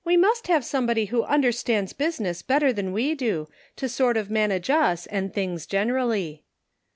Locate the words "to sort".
3.75-4.17